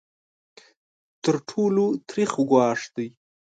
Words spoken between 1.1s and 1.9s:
تر ټولو